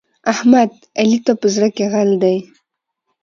احمد؛ 0.31 0.71
علي 0.99 1.19
ته 1.25 1.33
په 1.39 1.47
زړه 1.55 1.69
کې 1.75 1.85
غل 1.91 2.11
دی. 2.23 2.37